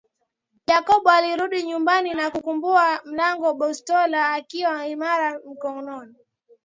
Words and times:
Jacob 0.67 1.07
alirudi 1.07 1.63
nyuma 1.69 1.93
na 2.01 2.25
kukumba 2.31 2.83
mlango 3.05 3.53
bastola 3.59 4.21
ikiwa 4.41 4.87
imara 4.93 5.29
mkononi 5.47 6.15